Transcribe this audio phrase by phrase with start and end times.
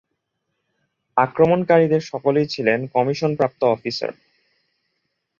[1.17, 4.13] আক্রমণকারীদের সকলেই ছিলেন কমিশনপ্রাপ্ত অফিসার।